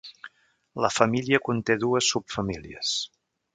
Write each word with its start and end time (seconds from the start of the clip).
La 0.85 0.89
família 0.95 1.41
conté 1.49 1.77
dues 1.85 2.11
subfamílies. 2.17 2.97